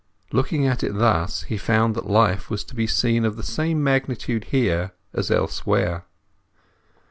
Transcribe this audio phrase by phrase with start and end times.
[0.31, 3.83] Looking at it thus, he found that life was to be seen of the same
[3.83, 6.05] magnitude here as elsewhere.